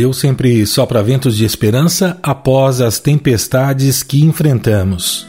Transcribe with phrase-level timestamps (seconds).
[0.00, 5.26] Deus sempre sopra ventos de esperança após as tempestades que enfrentamos.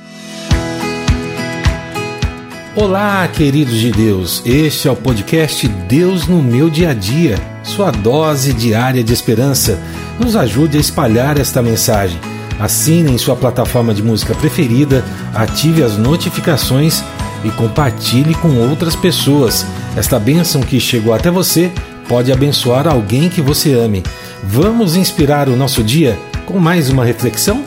[2.74, 4.42] Olá, queridos de Deus.
[4.46, 9.78] Este é o podcast Deus no meu dia a dia, sua dose diária de esperança.
[10.18, 12.18] Nos ajude a espalhar esta mensagem.
[12.58, 15.04] Assine em sua plataforma de música preferida,
[15.36, 17.04] ative as notificações
[17.44, 19.66] e compartilhe com outras pessoas.
[19.98, 21.70] Esta bênção que chegou até você
[22.12, 24.04] pode abençoar alguém que você ame.
[24.44, 27.64] Vamos inspirar o nosso dia com mais uma reflexão?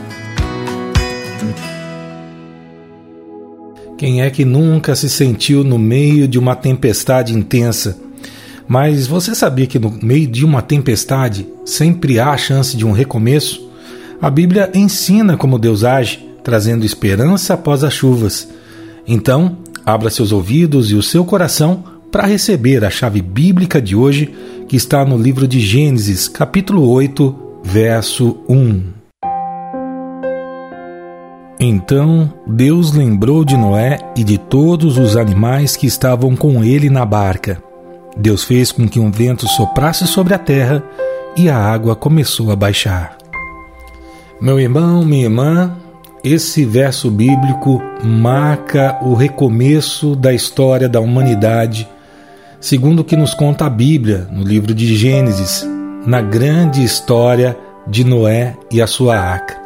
[3.96, 7.98] Quem é que nunca se sentiu no meio de uma tempestade intensa?
[8.68, 12.92] Mas você sabia que no meio de uma tempestade sempre há a chance de um
[12.92, 13.66] recomeço?
[14.20, 18.46] A Bíblia ensina como Deus age, trazendo esperança após as chuvas.
[19.08, 24.32] Então, abra seus ouvidos e o seu coração para receber a chave bíblica de hoje,
[24.68, 28.84] que está no livro de Gênesis, capítulo 8, verso 1.
[31.58, 37.04] Então Deus lembrou de Noé e de todos os animais que estavam com ele na
[37.04, 37.60] barca.
[38.16, 40.84] Deus fez com que um vento soprasse sobre a terra
[41.36, 43.18] e a água começou a baixar.
[44.40, 45.76] Meu irmão, minha irmã,
[46.22, 51.88] esse verso bíblico marca o recomeço da história da humanidade
[52.64, 55.68] segundo o que nos conta a Bíblia no livro de Gênesis,
[56.06, 57.54] na grande história
[57.86, 59.60] de Noé e a sua arca.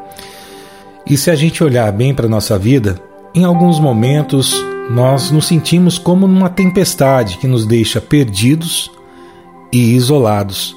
[1.08, 3.00] E se a gente olhar bem para a nossa vida,
[3.32, 4.52] em alguns momentos
[4.90, 8.90] nós nos sentimos como numa tempestade que nos deixa perdidos
[9.72, 10.76] e isolados.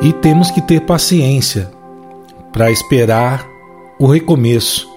[0.00, 1.68] E temos que ter paciência
[2.52, 3.44] para esperar
[3.98, 4.88] o recomeço,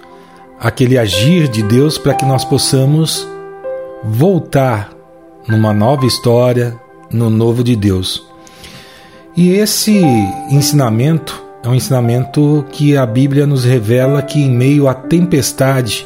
[0.59, 3.27] aquele agir de Deus para que nós possamos
[4.03, 4.94] voltar
[5.47, 6.75] numa nova história,
[7.11, 8.25] no novo de Deus.
[9.35, 10.01] E esse
[10.49, 16.05] ensinamento é um ensinamento que a Bíblia nos revela que em meio à tempestade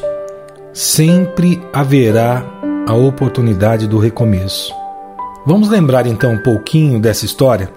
[0.72, 2.44] sempre haverá
[2.86, 4.74] a oportunidade do recomeço.
[5.46, 7.70] Vamos lembrar então um pouquinho dessa história?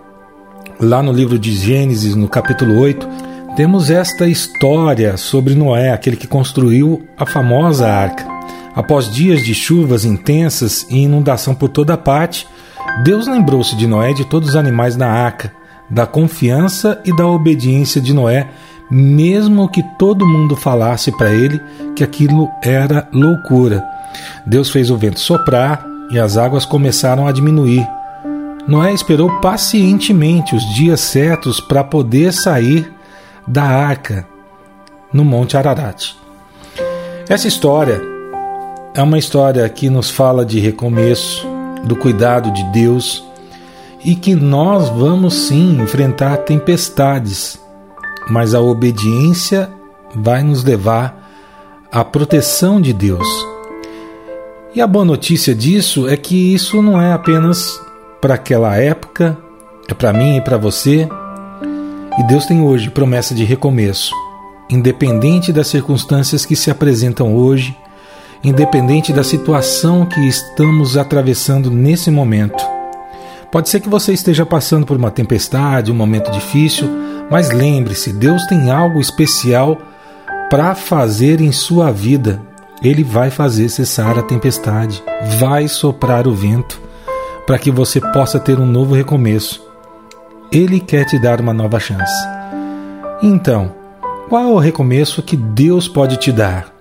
[0.79, 3.07] Lá no livro de Gênesis, no capítulo 8,
[3.55, 8.32] temos esta história sobre Noé, aquele que construiu a famosa arca.
[8.75, 12.47] Após dias de chuvas intensas e inundação por toda parte,
[13.03, 15.53] Deus lembrou-se de Noé e de todos os animais na arca,
[15.89, 18.49] da confiança e da obediência de Noé,
[18.89, 21.61] mesmo que todo mundo falasse para ele
[21.95, 23.83] que aquilo era loucura.
[24.45, 27.87] Deus fez o vento soprar e as águas começaram a diminuir.
[28.67, 32.91] Noé esperou pacientemente os dias certos para poder sair
[33.47, 34.25] da arca
[35.11, 36.13] no Monte Ararat.
[37.27, 38.12] Essa história
[38.93, 41.47] é uma história que nos fala de recomeço,
[41.83, 43.23] do cuidado de Deus
[44.05, 47.59] e que nós vamos sim enfrentar tempestades,
[48.29, 49.69] mas a obediência
[50.15, 51.29] vai nos levar
[51.91, 53.27] à proteção de Deus.
[54.75, 57.79] E a boa notícia disso é que isso não é apenas
[58.21, 59.37] para aquela época,
[59.87, 61.07] é para mim e para você.
[62.19, 64.13] E Deus tem hoje promessa de recomeço,
[64.69, 67.75] independente das circunstâncias que se apresentam hoje
[68.43, 72.63] independente da situação que estamos atravessando nesse momento.
[73.51, 76.89] Pode ser que você esteja passando por uma tempestade, um momento difícil,
[77.29, 79.77] mas lembre-se: Deus tem algo especial
[80.49, 82.41] para fazer em sua vida.
[82.83, 85.01] Ele vai fazer cessar a tempestade,
[85.37, 86.81] vai soprar o vento
[87.45, 89.65] para que você possa ter um novo recomeço.
[90.51, 92.27] Ele quer te dar uma nova chance.
[93.21, 93.73] Então,
[94.27, 96.72] qual é o recomeço que Deus pode te dar?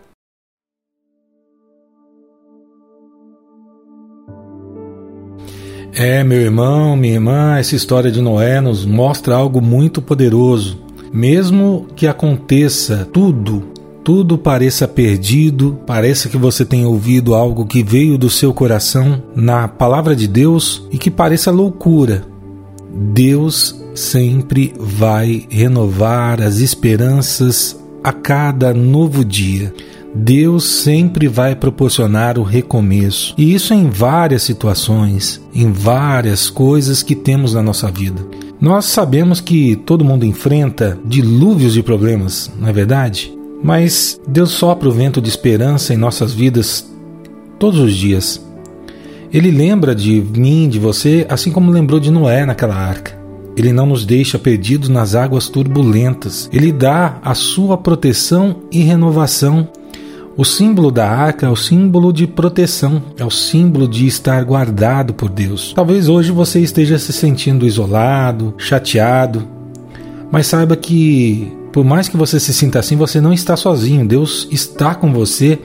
[5.95, 10.81] É, meu irmão, minha irmã, essa história de Noé nos mostra algo muito poderoso.
[11.13, 13.63] Mesmo que aconteça tudo,
[14.03, 19.69] tudo pareça perdido, pareça que você tenha ouvido algo que veio do seu coração na
[19.69, 22.25] palavra de Deus e que pareça loucura,
[22.91, 29.75] Deus sempre vai renovar as esperanças a cada novo dia.
[30.15, 33.35] Deus sempre vai proporcionar o recomeço.
[33.39, 38.23] E isso em várias situações, em várias coisas que temos na nossa vida.
[38.61, 43.33] Nós sabemos que todo mundo enfrenta dilúvios de problemas, não é verdade?
[43.63, 46.89] Mas Deus sopra o vento de esperança em nossas vidas
[47.59, 48.45] todos os dias.
[49.33, 53.19] Ele lembra de mim, de você, assim como lembrou de Noé naquela arca.
[53.57, 56.49] Ele não nos deixa perdidos nas águas turbulentas.
[56.53, 59.69] Ele dá a sua proteção e renovação
[60.37, 65.13] o símbolo da arca é o símbolo de proteção, é o símbolo de estar guardado
[65.13, 65.73] por Deus.
[65.75, 69.47] Talvez hoje você esteja se sentindo isolado, chateado,
[70.31, 74.07] Mas saiba que, por mais que você se sinta assim, você não está sozinho.
[74.07, 75.59] Deus está com você,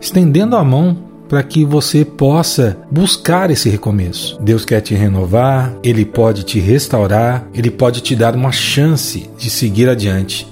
[0.00, 0.96] estendendo a mão
[1.28, 4.38] para que você possa buscar esse recomeço.
[4.40, 9.50] Deus quer te renovar, Ele pode te restaurar, Ele pode te dar uma chance de
[9.50, 10.46] seguir adiante.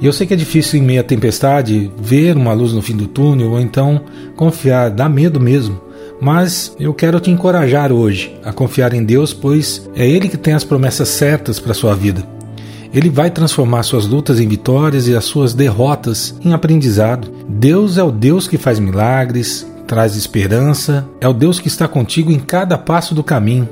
[0.00, 2.96] E eu sei que é difícil em meio à tempestade ver uma luz no fim
[2.96, 4.00] do túnel ou então
[4.34, 5.78] confiar, dá medo mesmo.
[6.20, 10.54] Mas eu quero te encorajar hoje a confiar em Deus, pois é Ele que tem
[10.54, 12.26] as promessas certas para a sua vida.
[12.92, 17.30] Ele vai transformar suas lutas em vitórias e as suas derrotas em aprendizado.
[17.48, 22.32] Deus é o Deus que faz milagres, traz esperança, é o Deus que está contigo
[22.32, 23.68] em cada passo do caminho.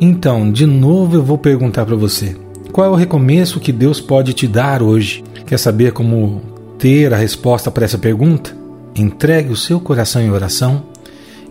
[0.00, 2.36] Então, de novo eu vou perguntar para você:
[2.72, 5.22] qual é o recomeço que Deus pode te dar hoje?
[5.46, 6.40] Quer saber como
[6.78, 8.56] ter a resposta para essa pergunta?
[8.94, 10.82] Entregue o seu coração em oração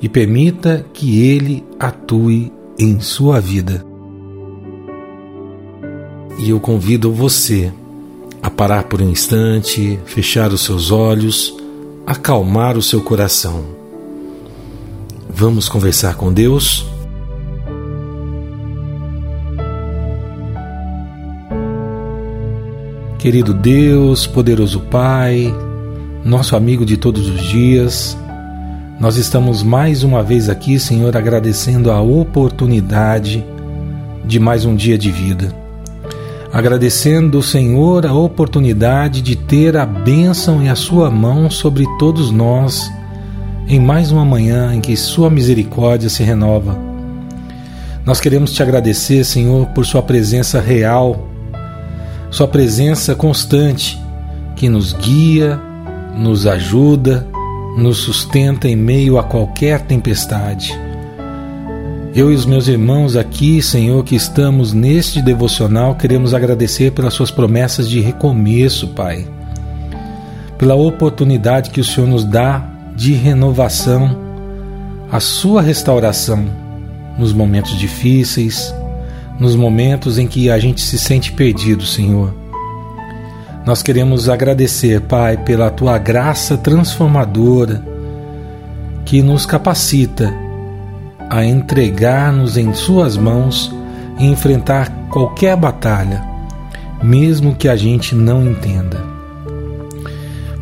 [0.02, 3.86] e permita que Ele atue em sua vida.
[6.40, 7.72] E eu convido você
[8.42, 11.56] a parar por um instante, fechar os seus olhos,
[12.06, 13.64] acalmar o seu coração.
[15.30, 16.91] Vamos conversar com Deus?
[23.22, 25.54] Querido Deus, poderoso Pai,
[26.26, 28.18] nosso amigo de todos os dias,
[29.00, 33.46] nós estamos mais uma vez aqui, Senhor, agradecendo a oportunidade
[34.26, 35.54] de mais um dia de vida.
[36.52, 42.92] Agradecendo, Senhor, a oportunidade de ter a bênção e a Sua mão sobre todos nós
[43.68, 46.76] em mais uma manhã em que Sua misericórdia se renova.
[48.04, 51.31] Nós queremos te agradecer, Senhor, por Sua presença real
[52.32, 54.02] sua presença constante
[54.56, 55.60] que nos guia,
[56.18, 57.28] nos ajuda,
[57.78, 60.74] nos sustenta em meio a qualquer tempestade.
[62.16, 67.32] Eu e os meus irmãos aqui, Senhor, que estamos neste devocional, queremos agradecer pelas Suas
[67.32, 69.28] promessas de recomeço, Pai.
[70.58, 74.18] Pela oportunidade que o Senhor nos dá de renovação,
[75.12, 76.46] a Sua restauração
[77.18, 78.74] nos momentos difíceis,
[79.40, 82.34] nos momentos em que a gente se sente perdido, Senhor.
[83.66, 87.86] Nós queremos agradecer, Pai, pela tua graça transformadora
[89.06, 90.34] que nos capacita
[91.30, 93.74] a entregar-nos em Suas mãos
[94.18, 96.24] e enfrentar qualquer batalha,
[97.02, 99.04] mesmo que a gente não entenda.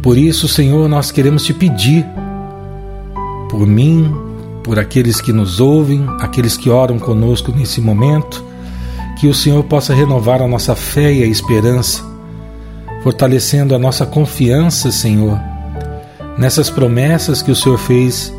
[0.01, 2.05] Por isso, Senhor, nós queremos te pedir
[3.49, 4.13] por mim,
[4.63, 8.45] por aqueles que nos ouvem, aqueles que oram conosco nesse momento,
[9.19, 12.01] que o Senhor possa renovar a nossa fé e a esperança,
[13.03, 15.37] fortalecendo a nossa confiança, Senhor,
[16.37, 18.33] nessas promessas que o Senhor fez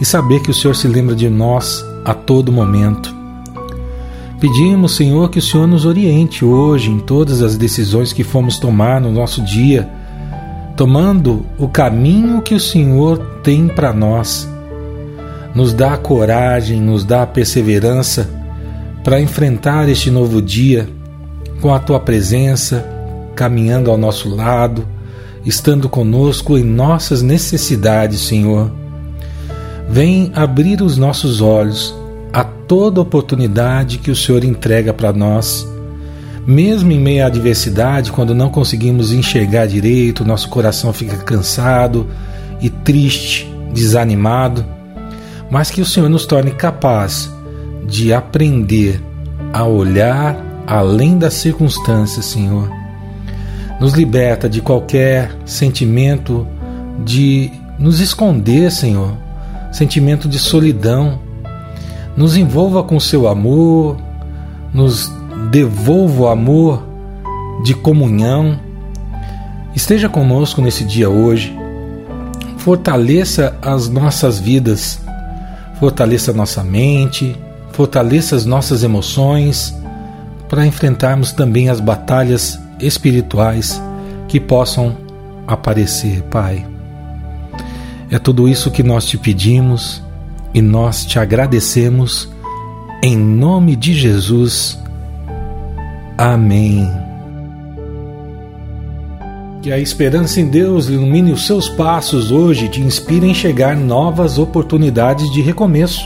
[0.00, 3.12] e saber que o Senhor se lembra de nós a todo momento.
[4.38, 9.00] Pedimos, Senhor, que o Senhor nos oriente hoje em todas as decisões que fomos tomar
[9.00, 9.90] no nosso dia,
[10.76, 14.48] tomando o caminho que o Senhor tem para nós.
[15.52, 18.41] Nos dá coragem, nos dá perseverança
[19.04, 20.88] para enfrentar este novo dia
[21.60, 22.86] com a tua presença,
[23.34, 24.86] caminhando ao nosso lado,
[25.44, 28.70] estando conosco em nossas necessidades, Senhor.
[29.88, 31.94] Vem abrir os nossos olhos
[32.32, 35.66] a toda oportunidade que o Senhor entrega para nós.
[36.46, 42.06] Mesmo em meio à adversidade, quando não conseguimos enxergar direito, nosso coração fica cansado
[42.60, 44.64] e triste, desanimado,
[45.50, 47.30] mas que o Senhor nos torne capaz
[47.86, 49.00] de aprender
[49.52, 50.36] a olhar
[50.66, 52.70] além das circunstâncias, Senhor.
[53.80, 56.46] Nos liberta de qualquer sentimento
[57.04, 59.16] de nos esconder, Senhor,
[59.72, 61.20] sentimento de solidão.
[62.16, 63.96] Nos envolva com seu amor,
[64.72, 65.10] nos
[65.50, 66.86] devolva o amor
[67.64, 68.58] de comunhão.
[69.74, 71.56] Esteja conosco nesse dia hoje.
[72.58, 75.00] Fortaleça as nossas vidas,
[75.80, 77.36] fortaleça nossa mente,
[77.72, 79.74] fortaleça as nossas emoções
[80.48, 83.80] para enfrentarmos também as batalhas espirituais
[84.28, 84.96] que possam
[85.46, 86.66] aparecer, Pai.
[88.10, 90.02] É tudo isso que nós te pedimos
[90.52, 92.28] e nós te agradecemos
[93.02, 94.78] em nome de Jesus.
[96.18, 96.86] Amém.
[99.62, 103.76] Que a esperança em Deus ilumine os seus passos hoje e te inspire a enxergar
[103.76, 106.02] novas oportunidades de recomeço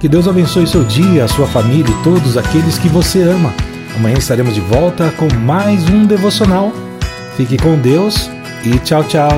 [0.00, 3.54] que Deus abençoe seu dia, a sua família e todos aqueles que você ama.
[3.94, 6.72] Amanhã estaremos de volta com mais um devocional.
[7.36, 8.30] Fique com Deus
[8.64, 9.30] e tchau, tchau.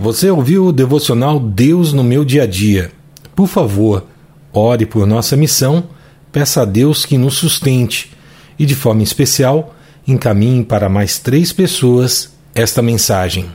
[0.00, 2.90] Você ouviu o devocional Deus no meu dia a dia?
[3.34, 4.04] Por favor,
[4.52, 5.84] ore por nossa missão
[6.32, 8.10] peça a Deus que nos sustente
[8.58, 9.72] e, de forma especial,
[10.04, 13.46] encaminhe para mais três pessoas esta mensagem.